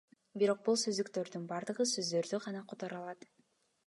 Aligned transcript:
Бирок 0.43 0.61
бул 0.69 0.77
сөздүктөрдүн 0.83 1.43
баардыгы 1.51 1.87
сөздөрдү 1.91 2.39
гана 2.47 2.65
которо 2.73 3.03
алат. 3.05 3.29